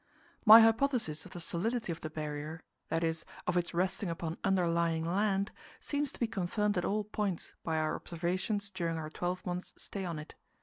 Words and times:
My 0.45 0.61
hypothesis 0.61 1.27
of 1.27 1.31
the 1.33 1.39
solidity 1.39 1.91
of 1.91 2.01
the 2.01 2.09
Barrier 2.09 2.63
that 2.89 3.03
is, 3.03 3.23
of 3.45 3.55
its 3.55 3.71
resting 3.71 4.09
upon 4.09 4.39
underlying 4.43 5.05
land 5.05 5.51
seems 5.79 6.11
to 6.13 6.19
be 6.19 6.25
confirmed 6.25 6.75
at 6.75 6.85
all 6.85 7.03
points 7.03 7.53
by 7.63 7.77
our 7.77 7.93
observations 7.93 8.71
during 8.71 8.97
our 8.97 9.11
twelve 9.11 9.45
months' 9.45 9.75
stay 9.77 10.03
on 10.03 10.17
it. 10.17 10.33